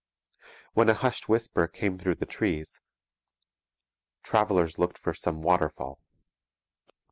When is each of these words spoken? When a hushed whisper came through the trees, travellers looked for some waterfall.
When 0.73 0.89
a 0.89 0.95
hushed 0.95 1.29
whisper 1.29 1.67
came 1.67 1.99
through 1.99 2.15
the 2.15 2.25
trees, 2.25 2.81
travellers 4.23 4.79
looked 4.79 4.97
for 4.97 5.13
some 5.13 5.43
waterfall. 5.43 5.99